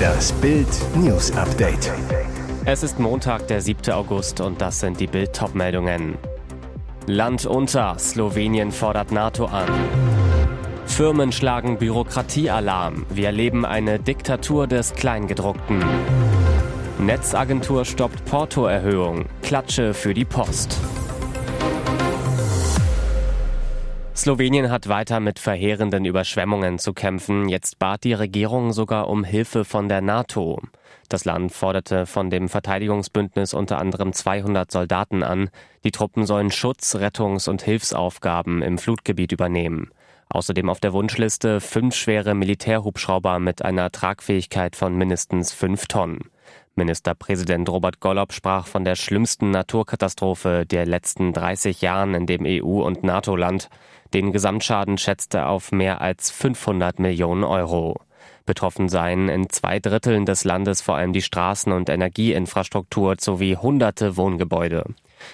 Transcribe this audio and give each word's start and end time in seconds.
Das 0.00 0.32
Bild 0.34 0.68
News 0.94 1.32
Update. 1.32 1.90
Es 2.64 2.82
ist 2.82 3.00
Montag, 3.00 3.48
der 3.48 3.60
7. 3.60 3.92
August 3.92 4.40
und 4.40 4.60
das 4.60 4.78
sind 4.80 5.00
die 5.00 5.08
Bild 5.08 5.40
meldungen 5.54 6.18
Land 7.06 7.46
unter, 7.46 7.98
Slowenien 7.98 8.70
fordert 8.70 9.10
NATO 9.10 9.46
an. 9.46 9.66
Firmen 10.86 11.32
schlagen 11.32 11.78
Bürokratiealarm. 11.78 13.06
Wir 13.10 13.26
erleben 13.26 13.64
eine 13.64 13.98
Diktatur 13.98 14.68
des 14.68 14.94
Kleingedruckten. 14.94 15.82
Netzagentur 17.00 17.84
stoppt 17.84 18.24
Portoerhöhung. 18.26 19.24
Klatsche 19.42 19.94
für 19.94 20.14
die 20.14 20.24
Post. 20.24 20.78
Slowenien 24.22 24.70
hat 24.70 24.88
weiter 24.88 25.18
mit 25.18 25.40
verheerenden 25.40 26.04
Überschwemmungen 26.04 26.78
zu 26.78 26.92
kämpfen. 26.92 27.48
Jetzt 27.48 27.80
bat 27.80 28.04
die 28.04 28.12
Regierung 28.12 28.70
sogar 28.72 29.08
um 29.08 29.24
Hilfe 29.24 29.64
von 29.64 29.88
der 29.88 30.00
NATO. 30.00 30.62
Das 31.08 31.24
Land 31.24 31.50
forderte 31.50 32.06
von 32.06 32.30
dem 32.30 32.48
Verteidigungsbündnis 32.48 33.52
unter 33.52 33.78
anderem 33.78 34.12
200 34.12 34.70
Soldaten 34.70 35.24
an. 35.24 35.50
Die 35.82 35.90
Truppen 35.90 36.24
sollen 36.24 36.52
Schutz-, 36.52 36.94
Rettungs- 36.94 37.48
und 37.48 37.62
Hilfsaufgaben 37.62 38.62
im 38.62 38.78
Flutgebiet 38.78 39.32
übernehmen. 39.32 39.90
Außerdem 40.28 40.70
auf 40.70 40.78
der 40.78 40.92
Wunschliste 40.92 41.60
fünf 41.60 41.96
schwere 41.96 42.36
Militärhubschrauber 42.36 43.40
mit 43.40 43.64
einer 43.64 43.90
Tragfähigkeit 43.90 44.76
von 44.76 44.94
mindestens 44.96 45.52
fünf 45.52 45.88
Tonnen. 45.88 46.30
Ministerpräsident 46.74 47.68
Robert 47.68 48.00
Golob 48.00 48.32
sprach 48.32 48.66
von 48.66 48.84
der 48.84 48.96
schlimmsten 48.96 49.50
Naturkatastrophe 49.50 50.64
der 50.64 50.86
letzten 50.86 51.32
30 51.32 51.82
Jahren 51.82 52.14
in 52.14 52.26
dem 52.26 52.44
EU- 52.46 52.82
und 52.82 53.04
NATO-Land. 53.04 53.68
Den 54.14 54.32
Gesamtschaden 54.32 54.96
schätzte 54.96 55.46
auf 55.46 55.72
mehr 55.72 56.00
als 56.00 56.30
500 56.30 56.98
Millionen 56.98 57.44
Euro. 57.44 58.00
Betroffen 58.46 58.88
seien 58.88 59.28
in 59.28 59.48
zwei 59.50 59.78
Dritteln 59.80 60.26
des 60.26 60.44
Landes 60.44 60.80
vor 60.80 60.96
allem 60.96 61.12
die 61.12 61.22
Straßen- 61.22 61.72
und 61.72 61.88
Energieinfrastruktur 61.88 63.16
sowie 63.18 63.56
hunderte 63.56 64.16
Wohngebäude. 64.16 64.84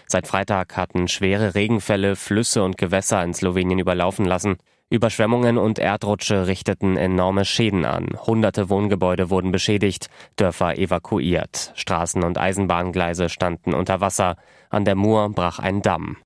Seit 0.06 0.26
Freitag 0.26 0.76
hatten 0.76 1.08
schwere 1.08 1.54
Regenfälle 1.54 2.16
Flüsse 2.16 2.62
und 2.62 2.76
Gewässer 2.76 3.22
in 3.24 3.32
Slowenien 3.32 3.78
überlaufen 3.78 4.24
lassen. 4.24 4.56
Überschwemmungen 4.90 5.58
und 5.58 5.78
Erdrutsche 5.78 6.46
richteten 6.46 6.96
enorme 6.96 7.44
Schäden 7.44 7.84
an. 7.84 8.08
Hunderte 8.26 8.70
Wohngebäude 8.70 9.28
wurden 9.28 9.52
beschädigt, 9.52 10.08
Dörfer 10.36 10.78
evakuiert. 10.78 11.72
Straßen 11.74 12.24
und 12.24 12.38
Eisenbahngleise 12.38 13.28
standen 13.28 13.74
unter 13.74 14.00
Wasser. 14.00 14.36
An 14.70 14.86
der 14.86 14.94
Mur 14.94 15.28
brach 15.28 15.58
ein 15.58 15.82
Damm. 15.82 16.16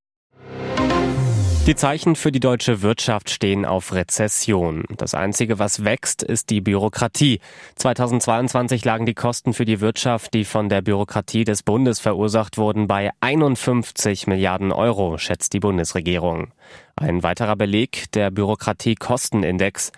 Die 1.65 1.77
Zeichen 1.77 2.17
für 2.17 2.33
die 2.33 2.41
deutsche 2.41 2.83
Wirtschaft 2.83 3.31
stehen 3.31 3.65
auf 3.65 3.95
Rezession. 3.95 4.83
Das 4.97 5.15
Einzige, 5.15 5.61
was 5.61 5.85
wächst, 5.85 6.25
ist 6.25 6.51
die 6.51 6.61
Bürokratie. 6.61 7.39
2022 7.77 8.85
lagen 8.85 9.07
die 9.07 9.15
Kosten 9.15 9.53
für 9.53 9.65
die 9.65 9.81
Wirtschaft, 9.81 10.35
die 10.35 10.45
von 10.45 10.69
der 10.69 10.83
Bürokratie 10.83 11.45
des 11.45 11.63
Bundes 11.63 12.01
verursacht 12.01 12.59
wurden, 12.59 12.89
bei 12.89 13.13
51 13.21 14.27
Milliarden 14.27 14.73
Euro, 14.73 15.19
schätzt 15.19 15.53
die 15.53 15.61
Bundesregierung. 15.61 16.53
Ein 16.97 17.23
weiterer 17.23 17.55
Beleg, 17.55 18.11
der 18.11 18.33
Bürokratiekostenindex. 18.33 19.93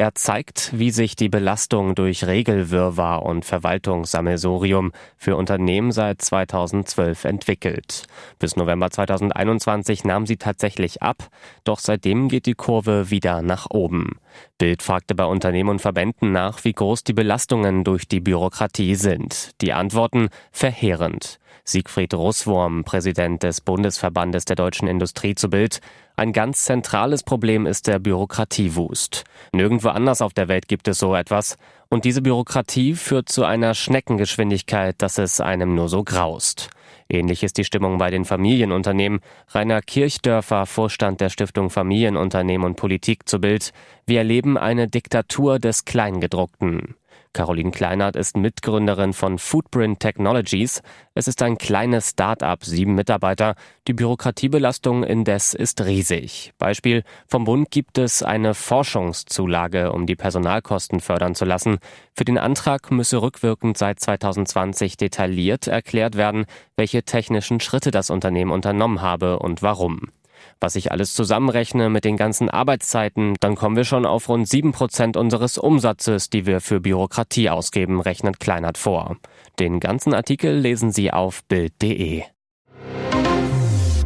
Er 0.00 0.14
zeigt, 0.14 0.70
wie 0.78 0.92
sich 0.92 1.14
die 1.14 1.28
Belastung 1.28 1.94
durch 1.94 2.26
Regelwirrwarr 2.26 3.22
und 3.22 3.44
Verwaltungssammelsurium 3.44 4.92
für 5.18 5.36
Unternehmen 5.36 5.92
seit 5.92 6.22
2012 6.22 7.26
entwickelt. 7.26 8.04
Bis 8.38 8.56
November 8.56 8.90
2021 8.90 10.04
nahm 10.04 10.24
sie 10.24 10.38
tatsächlich 10.38 11.02
ab, 11.02 11.28
doch 11.64 11.80
seitdem 11.80 12.30
geht 12.30 12.46
die 12.46 12.54
Kurve 12.54 13.10
wieder 13.10 13.42
nach 13.42 13.66
oben. 13.68 14.18
Bild 14.56 14.82
fragte 14.82 15.14
bei 15.14 15.26
Unternehmen 15.26 15.68
und 15.68 15.82
Verbänden 15.82 16.32
nach, 16.32 16.64
wie 16.64 16.72
groß 16.72 17.04
die 17.04 17.12
Belastungen 17.12 17.84
durch 17.84 18.08
die 18.08 18.20
Bürokratie 18.20 18.94
sind. 18.94 19.50
Die 19.60 19.74
Antworten 19.74 20.30
verheerend. 20.50 21.38
Siegfried 21.64 22.14
Russwurm, 22.14 22.84
Präsident 22.84 23.42
des 23.42 23.60
Bundesverbandes 23.60 24.44
der 24.44 24.56
deutschen 24.56 24.88
Industrie 24.88 25.34
zu 25.34 25.50
Bild. 25.50 25.80
Ein 26.16 26.32
ganz 26.32 26.64
zentrales 26.64 27.22
Problem 27.22 27.66
ist 27.66 27.86
der 27.86 27.98
Bürokratiewust. 27.98 29.24
Nirgendwo 29.52 29.88
anders 29.88 30.20
auf 30.20 30.34
der 30.34 30.48
Welt 30.48 30.68
gibt 30.68 30.88
es 30.88 30.98
so 30.98 31.14
etwas. 31.14 31.56
Und 31.88 32.04
diese 32.04 32.22
Bürokratie 32.22 32.94
führt 32.94 33.28
zu 33.28 33.44
einer 33.44 33.74
Schneckengeschwindigkeit, 33.74 34.96
dass 34.98 35.18
es 35.18 35.40
einem 35.40 35.74
nur 35.74 35.88
so 35.88 36.04
graust. 36.04 36.70
Ähnlich 37.08 37.42
ist 37.42 37.58
die 37.58 37.64
Stimmung 37.64 37.98
bei 37.98 38.10
den 38.10 38.24
Familienunternehmen. 38.24 39.20
Rainer 39.48 39.82
Kirchdörfer, 39.82 40.66
Vorstand 40.66 41.20
der 41.20 41.28
Stiftung 41.28 41.68
Familienunternehmen 41.68 42.64
und 42.64 42.76
Politik 42.76 43.28
zu 43.28 43.40
Bild. 43.40 43.72
Wir 44.06 44.18
erleben 44.18 44.56
eine 44.56 44.86
Diktatur 44.86 45.58
des 45.58 45.84
Kleingedruckten. 45.84 46.94
Caroline 47.32 47.70
Kleinert 47.70 48.16
ist 48.16 48.36
Mitgründerin 48.36 49.12
von 49.12 49.38
Footprint 49.38 50.00
Technologies. 50.00 50.82
Es 51.14 51.28
ist 51.28 51.42
ein 51.42 51.58
kleines 51.58 52.10
Start-up, 52.10 52.64
sieben 52.64 52.96
Mitarbeiter. 52.96 53.54
Die 53.86 53.92
Bürokratiebelastung 53.92 55.04
indes 55.04 55.54
ist 55.54 55.80
riesig. 55.84 56.52
Beispiel, 56.58 57.04
vom 57.28 57.44
Bund 57.44 57.70
gibt 57.70 57.98
es 57.98 58.24
eine 58.24 58.54
Forschungszulage, 58.54 59.92
um 59.92 60.06
die 60.06 60.16
Personalkosten 60.16 60.98
fördern 61.00 61.36
zu 61.36 61.44
lassen. 61.44 61.78
Für 62.14 62.24
den 62.24 62.36
Antrag 62.36 62.90
müsse 62.90 63.22
rückwirkend 63.22 63.78
seit 63.78 64.00
2020 64.00 64.96
detailliert 64.96 65.68
erklärt 65.68 66.16
werden, 66.16 66.46
welche 66.76 67.04
technischen 67.04 67.60
Schritte 67.60 67.92
das 67.92 68.10
Unternehmen 68.10 68.50
unternommen 68.50 69.02
habe 69.02 69.38
und 69.38 69.62
warum. 69.62 70.10
Was 70.60 70.76
ich 70.76 70.92
alles 70.92 71.14
zusammenrechne 71.14 71.88
mit 71.88 72.04
den 72.04 72.18
ganzen 72.18 72.50
Arbeitszeiten, 72.50 73.34
dann 73.40 73.54
kommen 73.54 73.76
wir 73.76 73.84
schon 73.84 74.04
auf 74.04 74.28
rund 74.28 74.46
sieben 74.46 74.72
Prozent 74.72 75.16
unseres 75.16 75.56
Umsatzes, 75.56 76.28
die 76.28 76.44
wir 76.44 76.60
für 76.60 76.80
Bürokratie 76.80 77.48
ausgeben, 77.48 78.00
rechnet 78.00 78.40
Kleinert 78.40 78.76
vor. 78.76 79.16
Den 79.58 79.80
ganzen 79.80 80.12
Artikel 80.12 80.54
lesen 80.54 80.92
Sie 80.92 81.12
auf 81.12 81.42
Bild.de. 81.44 82.24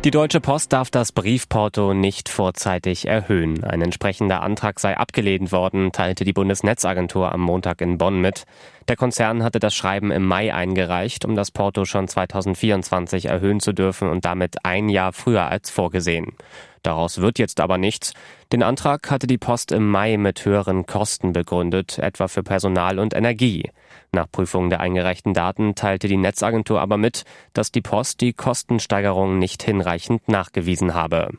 Die 0.04 0.10
Deutsche 0.10 0.42
Post 0.42 0.74
darf 0.74 0.90
das 0.90 1.12
Briefporto 1.12 1.94
nicht 1.94 2.28
vorzeitig 2.28 3.08
erhöhen. 3.08 3.64
Ein 3.64 3.80
entsprechender 3.80 4.42
Antrag 4.42 4.78
sei 4.78 4.98
abgelehnt 4.98 5.50
worden, 5.50 5.92
teilte 5.92 6.24
die 6.24 6.34
Bundesnetzagentur 6.34 7.32
am 7.32 7.40
Montag 7.40 7.80
in 7.80 7.96
Bonn 7.96 8.20
mit. 8.20 8.44
Der 8.88 8.96
Konzern 8.96 9.42
hatte 9.42 9.60
das 9.60 9.74
Schreiben 9.74 10.10
im 10.10 10.26
Mai 10.26 10.52
eingereicht, 10.52 11.24
um 11.24 11.34
das 11.34 11.50
Porto 11.50 11.86
schon 11.86 12.06
2024 12.06 13.24
erhöhen 13.24 13.60
zu 13.60 13.72
dürfen 13.72 14.10
und 14.10 14.26
damit 14.26 14.66
ein 14.66 14.90
Jahr 14.90 15.14
früher 15.14 15.46
als 15.46 15.70
vorgesehen. 15.70 16.36
Daraus 16.84 17.22
wird 17.22 17.38
jetzt 17.38 17.60
aber 17.60 17.78
nichts. 17.78 18.12
Den 18.52 18.62
Antrag 18.62 19.10
hatte 19.10 19.26
die 19.26 19.38
Post 19.38 19.72
im 19.72 19.90
Mai 19.90 20.18
mit 20.18 20.44
höheren 20.44 20.84
Kosten 20.84 21.32
begründet, 21.32 21.98
etwa 21.98 22.28
für 22.28 22.42
Personal 22.42 22.98
und 22.98 23.14
Energie. 23.14 23.70
Nach 24.12 24.30
Prüfung 24.30 24.68
der 24.68 24.80
eingereichten 24.80 25.32
Daten 25.32 25.74
teilte 25.74 26.08
die 26.08 26.18
Netzagentur 26.18 26.82
aber 26.82 26.98
mit, 26.98 27.24
dass 27.54 27.72
die 27.72 27.80
Post 27.80 28.20
die 28.20 28.34
Kostensteigerung 28.34 29.38
nicht 29.38 29.62
hinreichend 29.62 30.28
nachgewiesen 30.28 30.92
habe. 30.92 31.30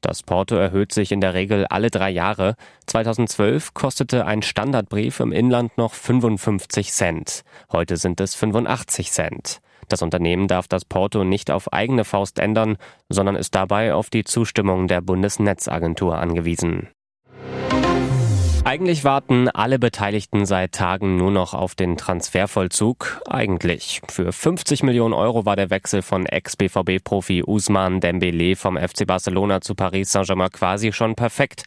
Das 0.00 0.22
Porto 0.22 0.56
erhöht 0.56 0.92
sich 0.92 1.12
in 1.12 1.20
der 1.20 1.34
Regel 1.34 1.66
alle 1.66 1.90
drei 1.90 2.08
Jahre. 2.08 2.56
2012 2.86 3.74
kostete 3.74 4.24
ein 4.24 4.40
Standardbrief 4.40 5.20
im 5.20 5.32
Inland 5.32 5.76
noch 5.76 5.92
55 5.92 6.92
Cent. 6.92 7.44
Heute 7.70 7.98
sind 7.98 8.22
es 8.22 8.34
85 8.34 9.12
Cent. 9.12 9.60
Das 9.88 10.02
Unternehmen 10.02 10.48
darf 10.48 10.68
das 10.68 10.84
Porto 10.84 11.24
nicht 11.24 11.50
auf 11.50 11.72
eigene 11.72 12.04
Faust 12.04 12.38
ändern, 12.38 12.76
sondern 13.08 13.36
ist 13.36 13.54
dabei 13.54 13.94
auf 13.94 14.10
die 14.10 14.24
Zustimmung 14.24 14.88
der 14.88 15.00
Bundesnetzagentur 15.00 16.18
angewiesen. 16.18 16.88
Eigentlich 18.66 19.04
warten 19.04 19.50
alle 19.50 19.78
Beteiligten 19.78 20.46
seit 20.46 20.72
Tagen 20.72 21.16
nur 21.16 21.30
noch 21.30 21.52
auf 21.52 21.74
den 21.74 21.98
Transfervollzug. 21.98 23.20
Eigentlich. 23.28 24.00
Für 24.08 24.32
50 24.32 24.82
Millionen 24.82 25.12
Euro 25.12 25.44
war 25.44 25.54
der 25.54 25.68
Wechsel 25.68 26.00
von 26.00 26.24
Ex-BVB-Profi 26.24 27.44
Usman 27.46 28.00
Dembele 28.00 28.56
vom 28.56 28.78
FC 28.78 29.06
Barcelona 29.06 29.60
zu 29.60 29.74
Paris 29.74 30.12
Saint-Germain 30.12 30.48
quasi 30.50 30.92
schon 30.92 31.14
perfekt. 31.14 31.64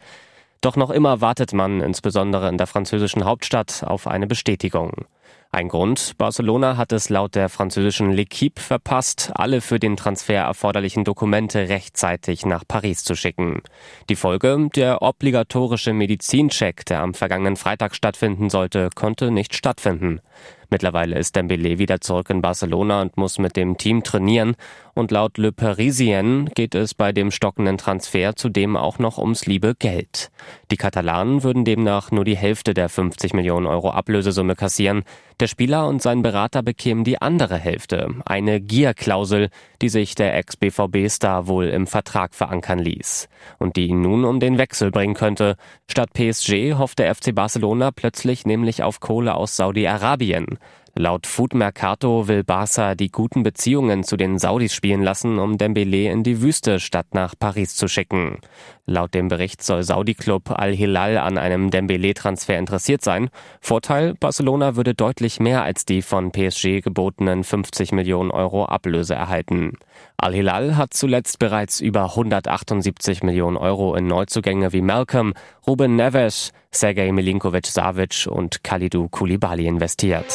Doch 0.61 0.75
noch 0.75 0.89
immer 0.89 1.21
wartet 1.21 1.53
man, 1.53 1.81
insbesondere 1.81 2.49
in 2.49 2.57
der 2.57 2.65
französischen 2.65 3.25
Hauptstadt, 3.25 3.83
auf 3.85 4.07
eine 4.07 4.25
Bestätigung. 4.25 5.05
Ein 5.51 5.69
Grund, 5.69 6.17
Barcelona 6.17 6.75
hat 6.75 6.91
es 6.91 7.09
laut 7.09 7.35
der 7.35 7.47
französischen 7.47 8.13
L'Equipe 8.13 8.59
verpasst, 8.59 9.31
alle 9.33 9.61
für 9.61 9.79
den 9.79 9.95
Transfer 9.95 10.43
erforderlichen 10.43 11.05
Dokumente 11.05 11.69
rechtzeitig 11.69 12.45
nach 12.45 12.63
Paris 12.67 13.03
zu 13.03 13.15
schicken. 13.15 13.61
Die 14.09 14.17
Folge, 14.17 14.69
der 14.75 15.01
obligatorische 15.01 15.93
Medizincheck, 15.93 16.85
der 16.85 16.99
am 16.99 17.13
vergangenen 17.13 17.55
Freitag 17.55 17.95
stattfinden 17.95 18.49
sollte, 18.49 18.89
konnte 18.93 19.31
nicht 19.31 19.55
stattfinden. 19.55 20.19
Mittlerweile 20.69 21.17
ist 21.17 21.35
Dembele 21.35 21.79
wieder 21.79 22.01
zurück 22.01 22.29
in 22.29 22.41
Barcelona 22.41 23.01
und 23.01 23.15
muss 23.15 23.39
mit 23.39 23.55
dem 23.55 23.77
Team 23.77 24.03
trainieren. 24.03 24.55
Und 24.93 25.11
laut 25.11 25.37
Le 25.37 25.53
Parisien 25.53 26.49
geht 26.55 26.75
es 26.75 26.93
bei 26.93 27.13
dem 27.13 27.31
stockenden 27.31 27.77
Transfer 27.77 28.35
zudem 28.35 28.75
auch 28.75 28.99
noch 28.99 29.17
ums 29.17 29.45
liebe 29.45 29.75
Geld. 29.75 30.29
Die 30.71 30.77
Katalanen 30.77 31.43
würden 31.43 31.63
demnach 31.63 32.11
nur 32.11 32.25
die 32.25 32.35
Hälfte 32.35 32.73
der 32.73 32.89
50 32.89 33.33
Millionen 33.33 33.65
Euro 33.65 33.91
Ablösesumme 33.91 34.55
kassieren. 34.55 35.03
Der 35.39 35.45
Spieler 35.45 35.87
und 35.87 36.01
sein 36.01 36.23
Berater 36.23 36.63
bekämen 36.63 37.03
die 37.03 37.21
andere 37.21 37.57
Hälfte, 37.57 38.09
eine 38.25 38.59
Gierklausel, 38.59 39.49
die 39.83 39.89
sich 39.89 40.15
der 40.15 40.35
Ex-BVB-Star 40.35 41.45
wohl 41.45 41.65
im 41.67 41.85
Vertrag 41.85 42.33
verankern 42.33 42.79
ließ 42.79 43.29
und 43.59 43.75
die 43.75 43.85
ihn 43.85 44.01
nun 44.01 44.25
um 44.25 44.39
den 44.39 44.57
Wechsel 44.57 44.89
bringen 44.89 45.13
könnte. 45.13 45.55
Statt 45.87 46.11
PSG 46.13 46.73
hofft 46.79 46.97
der 46.97 47.13
FC 47.13 47.35
Barcelona 47.35 47.91
plötzlich 47.91 48.47
nämlich 48.47 48.81
auf 48.81 48.99
Kohle 48.99 49.35
aus 49.35 49.55
Saudi-Arabien. 49.55 50.57
Laut 50.97 51.27
Food 51.27 51.53
Mercato 51.53 52.27
will 52.27 52.43
Barca 52.43 52.95
die 52.95 53.11
guten 53.11 53.43
Beziehungen 53.43 54.03
zu 54.03 54.17
den 54.17 54.39
Saudis 54.39 54.73
spielen 54.73 55.03
lassen, 55.03 55.37
um 55.37 55.59
Dembele 55.59 56.11
in 56.11 56.23
die 56.23 56.41
Wüste 56.41 56.79
statt 56.79 57.07
nach 57.13 57.35
Paris 57.37 57.75
zu 57.75 57.87
schicken. 57.87 58.39
Laut 58.89 59.13
dem 59.13 59.27
Bericht 59.27 59.61
soll 59.61 59.83
Saudi-Club 59.83 60.49
Al-Hilal 60.49 61.17
an 61.17 61.37
einem 61.37 61.69
Dembele-Transfer 61.69 62.57
interessiert 62.57 63.03
sein. 63.03 63.29
Vorteil, 63.59 64.15
Barcelona 64.15 64.75
würde 64.75 64.95
deutlich 64.95 65.39
mehr 65.39 65.63
als 65.63 65.85
die 65.85 66.01
von 66.01 66.31
PSG 66.31 66.81
gebotenen 66.81 67.43
50 67.43 67.91
Millionen 67.91 68.31
Euro 68.31 68.65
Ablöse 68.65 69.13
erhalten. 69.13 69.73
Al-Hilal 70.15 70.77
hat 70.77 70.93
zuletzt 70.93 71.37
bereits 71.37 71.79
über 71.79 72.05
178 72.05 73.23
Millionen 73.23 73.57
Euro 73.57 73.93
in 73.93 74.07
Neuzugänge 74.07 74.73
wie 74.73 74.81
Malcolm, 74.81 75.33
Ruben 75.67 75.95
Neves, 75.95 76.53
Sergej 76.71 77.11
Milinkovic-Savic 77.11 78.27
und 78.27 78.63
Kalidou 78.63 79.09
Koulibaly 79.09 79.67
investiert. 79.67 80.33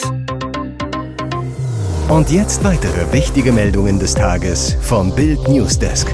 Und 2.09 2.31
jetzt 2.31 2.63
weitere 2.65 3.13
wichtige 3.13 3.53
Meldungen 3.53 3.99
des 3.99 4.15
Tages 4.15 4.77
vom 4.81 5.15
Bild 5.15 5.49
Newsdesk. 5.49 6.09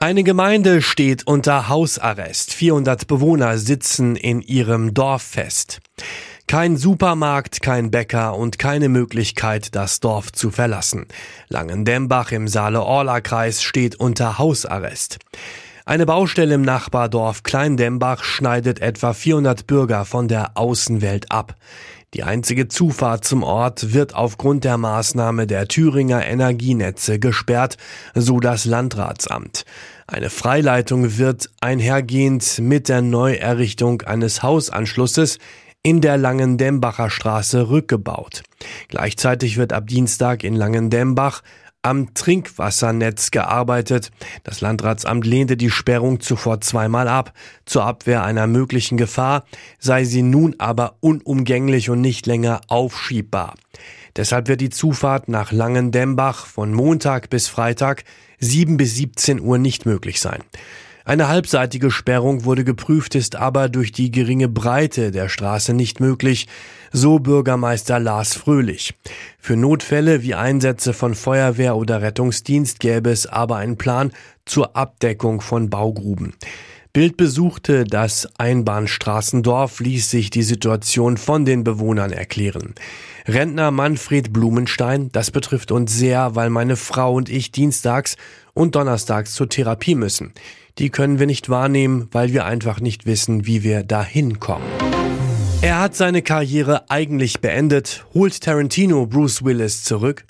Eine 0.00 0.22
Gemeinde 0.22 0.82
steht 0.82 1.26
unter 1.26 1.68
Hausarrest. 1.68 2.52
400 2.52 3.06
Bewohner 3.06 3.58
sitzen 3.58 4.16
in 4.16 4.40
ihrem 4.40 4.94
Dorf 4.94 5.22
fest. 5.22 5.80
Kein 6.46 6.76
Supermarkt, 6.76 7.62
kein 7.62 7.90
Bäcker 7.90 8.36
und 8.36 8.58
keine 8.58 8.88
Möglichkeit, 8.88 9.74
das 9.74 10.00
Dorf 10.00 10.30
zu 10.30 10.50
verlassen. 10.50 11.06
Langendembach 11.48 12.32
im 12.32 12.48
Saale-Orla-Kreis 12.48 13.62
steht 13.62 13.96
unter 13.96 14.38
Hausarrest. 14.38 15.18
Eine 15.86 16.06
Baustelle 16.06 16.54
im 16.54 16.62
Nachbardorf 16.62 17.42
Kleindembach 17.42 18.24
schneidet 18.24 18.80
etwa 18.80 19.12
400 19.12 19.66
Bürger 19.66 20.06
von 20.06 20.28
der 20.28 20.56
Außenwelt 20.56 21.30
ab. 21.30 21.56
Die 22.14 22.22
einzige 22.22 22.68
Zufahrt 22.68 23.26
zum 23.26 23.42
Ort 23.42 23.92
wird 23.92 24.14
aufgrund 24.14 24.64
der 24.64 24.78
Maßnahme 24.78 25.46
der 25.46 25.68
Thüringer 25.68 26.24
Energienetze 26.24 27.18
gesperrt, 27.18 27.76
so 28.14 28.40
das 28.40 28.64
Landratsamt. 28.64 29.66
Eine 30.06 30.30
Freileitung 30.30 31.18
wird 31.18 31.50
einhergehend 31.60 32.60
mit 32.60 32.88
der 32.88 33.02
Neuerrichtung 33.02 34.00
eines 34.02 34.42
Hausanschlusses 34.42 35.38
in 35.82 36.00
der 36.00 36.16
Langendembacher 36.16 37.10
Straße 37.10 37.68
rückgebaut. 37.68 38.42
Gleichzeitig 38.88 39.58
wird 39.58 39.74
ab 39.74 39.86
Dienstag 39.86 40.42
in 40.44 40.54
Langendembach 40.54 41.42
am 41.84 42.14
Trinkwassernetz 42.14 43.30
gearbeitet. 43.30 44.10
Das 44.42 44.60
Landratsamt 44.60 45.26
lehnte 45.26 45.56
die 45.56 45.70
Sperrung 45.70 46.20
zuvor 46.20 46.60
zweimal 46.60 47.08
ab. 47.08 47.32
Zur 47.66 47.84
Abwehr 47.84 48.24
einer 48.24 48.46
möglichen 48.46 48.96
Gefahr 48.96 49.44
sei 49.78 50.04
sie 50.04 50.22
nun 50.22 50.56
aber 50.58 50.96
unumgänglich 51.00 51.90
und 51.90 52.00
nicht 52.00 52.26
länger 52.26 52.62
aufschiebbar. 52.68 53.54
Deshalb 54.16 54.48
wird 54.48 54.60
die 54.60 54.70
Zufahrt 54.70 55.28
nach 55.28 55.52
Langendembach 55.52 56.46
von 56.46 56.72
Montag 56.72 57.30
bis 57.30 57.48
Freitag 57.48 58.04
7 58.38 58.76
bis 58.76 58.94
17 58.94 59.40
Uhr 59.40 59.58
nicht 59.58 59.86
möglich 59.86 60.20
sein. 60.20 60.42
Eine 61.06 61.28
halbseitige 61.28 61.90
Sperrung 61.90 62.46
wurde 62.46 62.64
geprüft, 62.64 63.14
ist 63.14 63.36
aber 63.36 63.68
durch 63.68 63.92
die 63.92 64.10
geringe 64.10 64.48
Breite 64.48 65.10
der 65.10 65.28
Straße 65.28 65.74
nicht 65.74 66.00
möglich, 66.00 66.46
so 66.92 67.18
Bürgermeister 67.18 67.98
Lars 67.98 68.34
Fröhlich. 68.34 68.94
Für 69.38 69.54
Notfälle 69.54 70.22
wie 70.22 70.34
Einsätze 70.34 70.94
von 70.94 71.14
Feuerwehr 71.14 71.76
oder 71.76 72.00
Rettungsdienst 72.00 72.80
gäbe 72.80 73.10
es 73.10 73.26
aber 73.26 73.56
einen 73.56 73.76
Plan 73.76 74.12
zur 74.46 74.76
Abdeckung 74.76 75.42
von 75.42 75.68
Baugruben. 75.68 76.32
Bild 76.94 77.18
besuchte 77.18 77.84
das 77.84 78.26
Einbahnstraßendorf, 78.38 79.80
ließ 79.80 80.10
sich 80.10 80.30
die 80.30 80.44
Situation 80.44 81.18
von 81.18 81.44
den 81.44 81.64
Bewohnern 81.64 82.12
erklären. 82.12 82.74
Rentner 83.26 83.72
Manfred 83.72 84.32
Blumenstein, 84.32 85.10
das 85.12 85.30
betrifft 85.30 85.70
uns 85.70 85.92
sehr, 85.92 86.34
weil 86.34 86.48
meine 86.48 86.76
Frau 86.76 87.12
und 87.12 87.28
ich 87.28 87.52
dienstags 87.52 88.16
und 88.54 88.74
donnerstags 88.74 89.34
zur 89.34 89.50
Therapie 89.50 89.96
müssen 89.96 90.32
die 90.78 90.90
können 90.90 91.18
wir 91.18 91.26
nicht 91.26 91.48
wahrnehmen, 91.48 92.08
weil 92.10 92.32
wir 92.32 92.44
einfach 92.44 92.80
nicht 92.80 93.06
wissen, 93.06 93.46
wie 93.46 93.62
wir 93.62 93.82
dahin 93.82 94.40
kommen. 94.40 94.64
Er 95.62 95.80
hat 95.80 95.94
seine 95.94 96.20
Karriere 96.20 96.90
eigentlich 96.90 97.40
beendet, 97.40 98.04
holt 98.12 98.42
Tarantino 98.42 99.06
Bruce 99.06 99.44
Willis 99.44 99.82
zurück. 99.82 100.26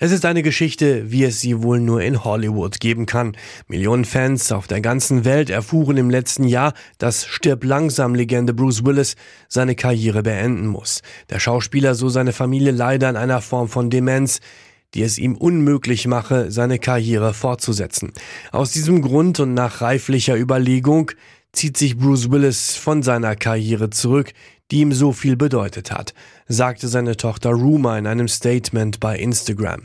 Es 0.00 0.10
ist 0.10 0.24
eine 0.24 0.42
Geschichte, 0.42 1.12
wie 1.12 1.22
es 1.22 1.40
sie 1.40 1.62
wohl 1.62 1.78
nur 1.78 2.02
in 2.02 2.24
Hollywood 2.24 2.80
geben 2.80 3.06
kann. 3.06 3.36
Millionen 3.68 4.04
Fans 4.04 4.50
auf 4.50 4.66
der 4.66 4.80
ganzen 4.80 5.24
Welt 5.24 5.50
erfuhren 5.50 5.98
im 5.98 6.10
letzten 6.10 6.48
Jahr, 6.48 6.72
dass 6.98 7.24
Stirb 7.24 7.62
langsam 7.62 8.16
Legende 8.16 8.54
Bruce 8.54 8.84
Willis 8.84 9.14
seine 9.46 9.76
Karriere 9.76 10.24
beenden 10.24 10.66
muss. 10.66 11.02
Der 11.30 11.38
Schauspieler, 11.38 11.94
so 11.94 12.08
seine 12.08 12.32
Familie, 12.32 12.72
leider 12.72 13.08
in 13.08 13.16
einer 13.16 13.40
Form 13.40 13.68
von 13.68 13.88
Demenz 13.88 14.40
die 14.94 15.02
es 15.02 15.18
ihm 15.18 15.36
unmöglich 15.36 16.06
mache, 16.06 16.50
seine 16.50 16.78
Karriere 16.78 17.34
fortzusetzen. 17.34 18.12
Aus 18.50 18.72
diesem 18.72 19.02
Grund 19.02 19.40
und 19.40 19.54
nach 19.54 19.80
reiflicher 19.80 20.36
Überlegung 20.36 21.10
zieht 21.52 21.76
sich 21.76 21.96
Bruce 21.96 22.30
Willis 22.30 22.76
von 22.76 23.02
seiner 23.02 23.36
Karriere 23.36 23.90
zurück, 23.90 24.32
die 24.70 24.80
ihm 24.80 24.92
so 24.92 25.12
viel 25.12 25.36
bedeutet 25.36 25.92
hat, 25.92 26.14
sagte 26.48 26.88
seine 26.88 27.16
Tochter 27.16 27.50
Ruma 27.50 27.98
in 27.98 28.06
einem 28.06 28.28
Statement 28.28 29.00
bei 29.00 29.18
Instagram. 29.18 29.82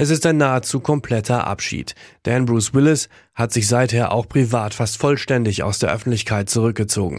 Es 0.00 0.08
ist 0.08 0.24
ein 0.24 0.38
nahezu 0.38 0.80
kompletter 0.80 1.46
Abschied, 1.46 1.94
denn 2.24 2.46
Bruce 2.46 2.72
Willis 2.72 3.10
hat 3.34 3.52
sich 3.52 3.68
seither 3.68 4.12
auch 4.12 4.26
privat 4.26 4.72
fast 4.72 4.96
vollständig 4.96 5.62
aus 5.62 5.78
der 5.78 5.92
Öffentlichkeit 5.92 6.48
zurückgezogen. 6.48 7.18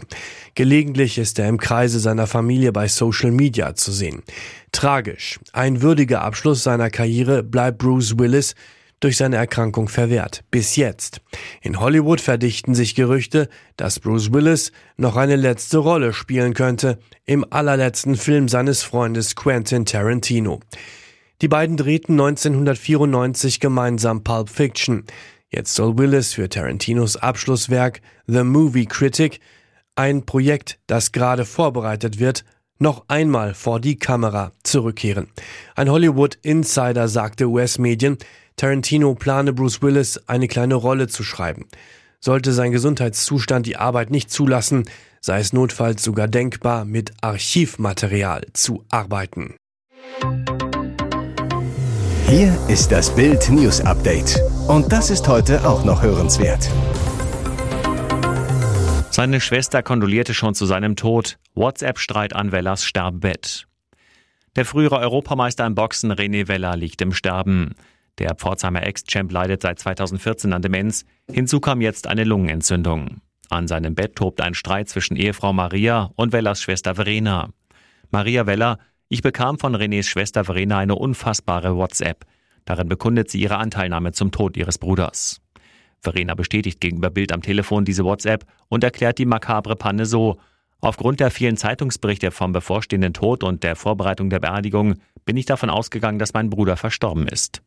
Gelegentlich 0.56 1.16
ist 1.16 1.38
er 1.38 1.48
im 1.48 1.58
Kreise 1.58 2.00
seiner 2.00 2.26
Familie 2.26 2.72
bei 2.72 2.88
Social 2.88 3.30
Media 3.30 3.76
zu 3.76 3.92
sehen. 3.92 4.24
Tragisch. 4.72 5.38
Ein 5.52 5.80
würdiger 5.80 6.22
Abschluss 6.22 6.64
seiner 6.64 6.90
Karriere 6.90 7.44
bleibt 7.44 7.78
Bruce 7.78 8.18
Willis 8.18 8.56
durch 8.98 9.16
seine 9.16 9.36
Erkrankung 9.36 9.86
verwehrt. 9.86 10.42
Bis 10.50 10.74
jetzt. 10.74 11.20
In 11.60 11.78
Hollywood 11.78 12.20
verdichten 12.20 12.74
sich 12.74 12.96
Gerüchte, 12.96 13.48
dass 13.76 14.00
Bruce 14.00 14.32
Willis 14.32 14.72
noch 14.96 15.14
eine 15.14 15.36
letzte 15.36 15.78
Rolle 15.78 16.12
spielen 16.12 16.52
könnte 16.52 16.98
im 17.26 17.46
allerletzten 17.48 18.16
Film 18.16 18.48
seines 18.48 18.82
Freundes 18.82 19.36
Quentin 19.36 19.86
Tarantino. 19.86 20.58
Die 21.42 21.48
beiden 21.48 21.76
drehten 21.76 22.12
1994 22.20 23.58
gemeinsam 23.58 24.22
Pulp 24.22 24.48
Fiction. 24.48 25.02
Jetzt 25.50 25.74
soll 25.74 25.98
Willis 25.98 26.34
für 26.34 26.48
Tarantinos 26.48 27.16
Abschlusswerk 27.16 28.00
The 28.28 28.44
Movie 28.44 28.86
Critic, 28.86 29.40
ein 29.96 30.24
Projekt, 30.24 30.78
das 30.86 31.10
gerade 31.10 31.44
vorbereitet 31.44 32.20
wird, 32.20 32.44
noch 32.78 33.06
einmal 33.08 33.54
vor 33.54 33.80
die 33.80 33.98
Kamera 33.98 34.52
zurückkehren. 34.62 35.30
Ein 35.74 35.90
Hollywood 35.90 36.38
Insider 36.42 37.08
sagte 37.08 37.48
US-Medien, 37.48 38.18
Tarantino 38.54 39.16
plane 39.16 39.52
Bruce 39.52 39.82
Willis 39.82 40.20
eine 40.28 40.46
kleine 40.46 40.76
Rolle 40.76 41.08
zu 41.08 41.24
schreiben. 41.24 41.66
Sollte 42.20 42.52
sein 42.52 42.70
Gesundheitszustand 42.70 43.66
die 43.66 43.76
Arbeit 43.76 44.10
nicht 44.10 44.30
zulassen, 44.30 44.84
sei 45.20 45.40
es 45.40 45.52
notfalls 45.52 46.04
sogar 46.04 46.28
denkbar, 46.28 46.84
mit 46.84 47.12
Archivmaterial 47.20 48.46
zu 48.52 48.84
arbeiten. 48.90 49.56
Hier 52.26 52.58
ist 52.68 52.90
das 52.90 53.14
Bild 53.14 53.50
News 53.50 53.80
Update. 53.80 54.40
Und 54.68 54.90
das 54.92 55.10
ist 55.10 55.28
heute 55.28 55.66
auch 55.68 55.84
noch 55.84 56.02
hörenswert. 56.02 56.70
Seine 59.10 59.40
Schwester 59.40 59.82
kondolierte 59.82 60.32
schon 60.32 60.54
zu 60.54 60.64
seinem 60.66 60.96
Tod. 60.96 61.38
WhatsApp-Streit 61.54 62.34
an 62.34 62.52
Wellas 62.52 62.84
Sterbebett. 62.84 63.66
Der 64.56 64.64
frühere 64.64 64.98
Europameister 64.98 65.66
im 65.66 65.74
Boxen 65.74 66.12
René 66.12 66.48
Weller 66.48 66.76
liegt 66.76 67.02
im 67.02 67.12
Sterben. 67.12 67.74
Der 68.18 68.34
Pforzheimer 68.34 68.82
Ex-Champ 68.82 69.30
leidet 69.30 69.62
seit 69.62 69.78
2014 69.78 70.52
an 70.52 70.62
Demenz. 70.62 71.04
Hinzu 71.30 71.60
kam 71.60 71.80
jetzt 71.80 72.06
eine 72.06 72.24
Lungenentzündung. 72.24 73.20
An 73.50 73.68
seinem 73.68 73.94
Bett 73.94 74.16
tobt 74.16 74.40
ein 74.40 74.54
Streit 74.54 74.88
zwischen 74.88 75.16
Ehefrau 75.16 75.52
Maria 75.52 76.10
und 76.16 76.32
Wellers 76.32 76.62
Schwester 76.62 76.94
Verena. 76.94 77.50
Maria 78.10 78.46
Weller 78.46 78.78
ich 79.12 79.20
bekam 79.20 79.58
von 79.58 79.76
Renés 79.76 80.08
Schwester 80.08 80.42
Verena 80.42 80.78
eine 80.78 80.94
unfassbare 80.94 81.76
WhatsApp. 81.76 82.24
Darin 82.64 82.88
bekundet 82.88 83.28
sie 83.28 83.42
ihre 83.42 83.58
Anteilnahme 83.58 84.12
zum 84.12 84.30
Tod 84.30 84.56
ihres 84.56 84.78
Bruders. 84.78 85.42
Verena 86.00 86.34
bestätigt 86.34 86.80
gegenüber 86.80 87.10
Bild 87.10 87.30
am 87.30 87.42
Telefon 87.42 87.84
diese 87.84 88.04
WhatsApp 88.04 88.46
und 88.68 88.82
erklärt 88.82 89.18
die 89.18 89.26
makabre 89.26 89.76
Panne 89.76 90.06
so. 90.06 90.38
Aufgrund 90.80 91.20
der 91.20 91.30
vielen 91.30 91.58
Zeitungsberichte 91.58 92.30
vom 92.30 92.52
bevorstehenden 92.52 93.12
Tod 93.12 93.44
und 93.44 93.62
der 93.64 93.76
Vorbereitung 93.76 94.30
der 94.30 94.40
Beerdigung 94.40 94.94
bin 95.26 95.36
ich 95.36 95.44
davon 95.44 95.68
ausgegangen, 95.68 96.18
dass 96.18 96.32
mein 96.32 96.48
Bruder 96.48 96.78
verstorben 96.78 97.28
ist. 97.28 97.60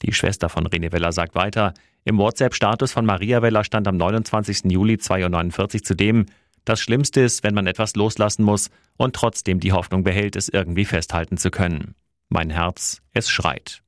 Die 0.00 0.14
Schwester 0.14 0.48
von 0.48 0.66
René 0.66 0.92
Weller 0.92 1.12
sagt 1.12 1.34
weiter, 1.34 1.74
im 2.04 2.16
WhatsApp-Status 2.16 2.92
von 2.92 3.04
Maria 3.04 3.42
Weller 3.42 3.64
stand 3.64 3.86
am 3.86 3.98
29. 3.98 4.72
Juli 4.72 4.94
2.49 4.94 5.82
zudem, 5.82 6.24
das 6.64 6.80
Schlimmste 6.80 7.20
ist, 7.20 7.42
wenn 7.42 7.54
man 7.54 7.66
etwas 7.66 7.96
loslassen 7.96 8.42
muss 8.42 8.70
und 8.96 9.16
trotzdem 9.16 9.60
die 9.60 9.72
Hoffnung 9.72 10.04
behält, 10.04 10.36
es 10.36 10.48
irgendwie 10.48 10.84
festhalten 10.84 11.36
zu 11.36 11.50
können. 11.50 11.94
Mein 12.28 12.50
Herz, 12.50 13.02
es 13.12 13.28
schreit. 13.28 13.82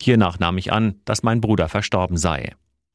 Hiernach 0.00 0.38
nahm 0.38 0.58
ich 0.58 0.72
an, 0.72 0.96
dass 1.04 1.22
mein 1.22 1.40
Bruder 1.40 1.68
verstorben 1.68 2.16
sei. 2.16 2.52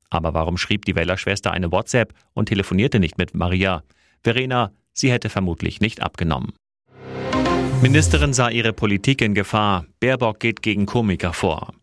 Aber 0.09 0.33
warum 0.33 0.57
schrieb 0.57 0.86
die 0.86 0.95
Weller-Schwester 0.95 1.51
eine 1.51 1.71
WhatsApp 1.71 2.13
und 2.33 2.47
telefonierte 2.47 3.00
nicht 3.00 3.17
mit 3.17 3.33
Maria? 3.33 3.83
Verena, 4.24 4.71
sie 4.93 5.12
hätte 5.12 5.29
vermutlich 5.29 5.81
nicht 5.81 6.01
abgenommen. 6.01 6.53
Ministerin 7.81 8.33
sah 8.33 8.50
ihre 8.50 8.74
Politik 8.74 9.21
in 9.21 9.36
Gefahr. 9.36 9.86
Baerbock 10.00 10.39
geht 10.39 10.62
gegen 10.62 10.86
Komiker 10.86 11.33
vor. 11.33 11.74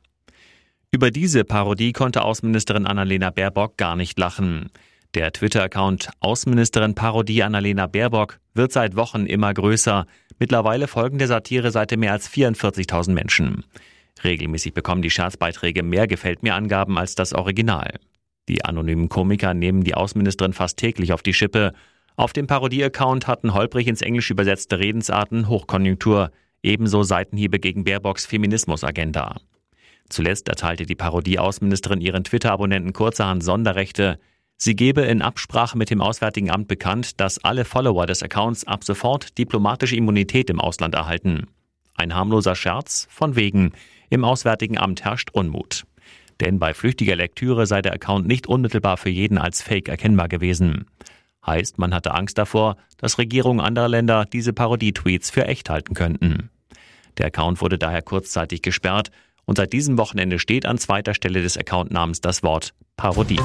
Über 0.90 1.10
diese 1.10 1.44
Parodie 1.44 1.92
konnte 1.92 2.22
Außenministerin 2.22 2.86
Annalena 2.86 3.30
Baerbock 3.30 3.76
gar 3.76 3.96
nicht 3.96 4.18
lachen. 4.18 4.70
Der 5.14 5.32
Twitter-Account 5.32 6.10
Außenministerin 6.18 6.96
Parodie 6.96 7.44
Annalena 7.44 7.86
Baerbock 7.86 8.40
wird 8.52 8.72
seit 8.72 8.96
Wochen 8.96 9.26
immer 9.26 9.54
größer. 9.54 10.06
Mittlerweile 10.40 10.88
folgen 10.88 11.18
der 11.18 11.28
Satireseite 11.28 11.96
mehr 11.96 12.10
als 12.10 12.28
44.000 12.28 13.12
Menschen. 13.12 13.64
Regelmäßig 14.24 14.74
bekommen 14.74 15.02
die 15.02 15.10
Scherzbeiträge 15.10 15.84
mehr 15.84 16.08
Gefällt 16.08 16.42
mir 16.42 16.56
Angaben 16.56 16.98
als 16.98 17.14
das 17.14 17.32
Original. 17.32 18.00
Die 18.48 18.64
anonymen 18.64 19.08
Komiker 19.08 19.54
nehmen 19.54 19.84
die 19.84 19.94
Außenministerin 19.94 20.52
fast 20.52 20.78
täglich 20.78 21.12
auf 21.12 21.22
die 21.22 21.32
Schippe. 21.32 21.74
Auf 22.16 22.32
dem 22.32 22.48
Parodie-Account 22.48 23.28
hatten 23.28 23.54
holprig 23.54 23.86
ins 23.86 24.02
Englisch 24.02 24.30
übersetzte 24.30 24.80
Redensarten 24.80 25.48
Hochkonjunktur, 25.48 26.32
ebenso 26.60 27.04
Seitenhiebe 27.04 27.60
gegen 27.60 27.84
Baerbocks 27.84 28.26
Feminismusagenda. 28.26 29.36
Zuletzt 30.08 30.48
erteilte 30.48 30.86
die 30.86 30.96
Parodie-Außenministerin 30.96 32.00
ihren 32.00 32.24
Twitter-Abonnenten 32.24 32.92
kurzerhand 32.92 33.44
Sonderrechte. 33.44 34.18
Sie 34.56 34.76
gebe 34.76 35.02
in 35.02 35.22
Absprache 35.22 35.76
mit 35.76 35.90
dem 35.90 36.00
Auswärtigen 36.00 36.50
Amt 36.50 36.68
bekannt, 36.68 37.20
dass 37.20 37.42
alle 37.42 37.64
Follower 37.64 38.06
des 38.06 38.22
Accounts 38.22 38.64
ab 38.66 38.84
sofort 38.84 39.36
diplomatische 39.36 39.96
Immunität 39.96 40.48
im 40.48 40.60
Ausland 40.60 40.94
erhalten. 40.94 41.48
Ein 41.94 42.14
harmloser 42.14 42.54
Scherz 42.54 43.06
von 43.10 43.36
wegen. 43.36 43.72
Im 44.10 44.24
Auswärtigen 44.24 44.78
Amt 44.78 45.04
herrscht 45.04 45.30
Unmut. 45.32 45.84
Denn 46.40 46.58
bei 46.58 46.74
flüchtiger 46.74 47.16
Lektüre 47.16 47.66
sei 47.66 47.82
der 47.82 47.92
Account 47.92 48.26
nicht 48.26 48.46
unmittelbar 48.46 48.96
für 48.96 49.10
jeden 49.10 49.38
als 49.38 49.62
Fake 49.62 49.88
erkennbar 49.88 50.28
gewesen. 50.28 50.86
Heißt, 51.46 51.78
man 51.78 51.94
hatte 51.94 52.14
Angst 52.14 52.38
davor, 52.38 52.76
dass 52.96 53.18
Regierungen 53.18 53.60
anderer 53.60 53.88
Länder 53.88 54.24
diese 54.24 54.52
Parodie-Tweets 54.52 55.30
für 55.30 55.46
echt 55.46 55.68
halten 55.70 55.94
könnten. 55.94 56.50
Der 57.18 57.26
Account 57.26 57.60
wurde 57.60 57.78
daher 57.78 58.02
kurzzeitig 58.02 58.62
gesperrt 58.62 59.10
und 59.44 59.56
seit 59.56 59.72
diesem 59.72 59.98
Wochenende 59.98 60.38
steht 60.38 60.66
an 60.66 60.78
zweiter 60.78 61.14
Stelle 61.14 61.42
des 61.42 61.56
Accountnamens 61.56 62.20
das 62.20 62.42
Wort 62.42 62.74
Parodie. 62.96 63.40